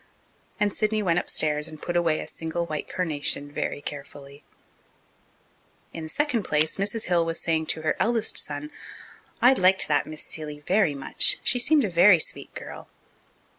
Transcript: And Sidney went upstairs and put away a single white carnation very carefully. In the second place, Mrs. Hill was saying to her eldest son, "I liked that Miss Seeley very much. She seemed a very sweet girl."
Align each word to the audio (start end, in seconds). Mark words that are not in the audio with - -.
And 0.59 0.73
Sidney 0.73 1.03
went 1.03 1.19
upstairs 1.19 1.67
and 1.67 1.79
put 1.79 1.95
away 1.95 2.19
a 2.21 2.27
single 2.27 2.65
white 2.65 2.87
carnation 2.87 3.51
very 3.51 3.81
carefully. 3.81 4.43
In 5.93 6.01
the 6.01 6.09
second 6.09 6.41
place, 6.41 6.77
Mrs. 6.77 7.03
Hill 7.05 7.23
was 7.23 7.39
saying 7.39 7.67
to 7.67 7.83
her 7.83 7.95
eldest 7.99 8.39
son, 8.39 8.71
"I 9.43 9.53
liked 9.53 9.87
that 9.89 10.07
Miss 10.07 10.23
Seeley 10.23 10.57
very 10.59 10.95
much. 10.95 11.37
She 11.43 11.59
seemed 11.59 11.83
a 11.85 11.89
very 11.91 12.17
sweet 12.17 12.51
girl." 12.55 12.87